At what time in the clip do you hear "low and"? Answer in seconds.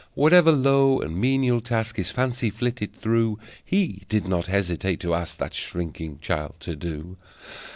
0.51-1.15